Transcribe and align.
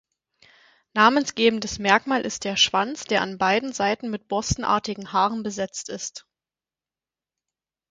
Namensgebendes 0.95 1.77
Merkmal 1.77 2.25
ist 2.25 2.43
der 2.43 2.55
Schwanz, 2.57 3.03
der 3.03 3.21
an 3.21 3.37
beiden 3.37 3.71
Seiten 3.71 4.09
mit 4.09 4.27
borstenartigen 4.27 5.13
Haaren 5.13 5.43
besetzt 5.43 5.89
ist. 5.89 6.25